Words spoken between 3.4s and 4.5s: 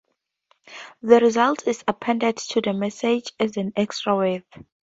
an extra word.